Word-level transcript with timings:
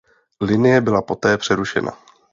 Linie 0.41 0.81
byla 0.81 1.01
poté 1.01 1.37
přerušena. 1.37 1.91